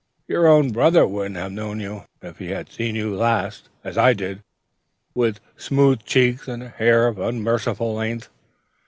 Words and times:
Your 0.27 0.47
own 0.47 0.71
brother 0.71 1.05
wouldn't 1.05 1.35
have 1.35 1.51
known 1.51 1.79
you, 1.79 2.05
if 2.23 2.39
he 2.39 2.47
had 2.47 2.71
seen 2.71 2.95
you 2.95 3.15
last, 3.15 3.69
as 3.83 3.99
I 3.99 4.13
did, 4.13 4.41
with 5.13 5.39
smooth 5.57 6.05
cheeks 6.05 6.47
and 6.47 6.63
hair 6.63 7.07
of 7.07 7.19
unmerciful 7.19 7.93
length. 7.93 8.27